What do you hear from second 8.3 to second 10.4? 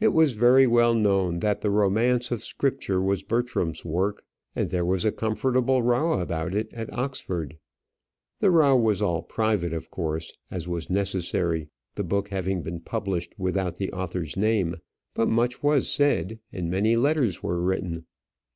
The row was all private, of course